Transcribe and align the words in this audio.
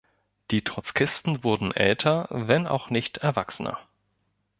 Die 0.49 0.63
Trotzkisten 0.63 1.43
wurden 1.43 1.71
älter, 1.75 2.25
wenn 2.31 2.65
auch 2.65 2.89
nicht 2.89 3.17
erwachsener. 3.19 3.77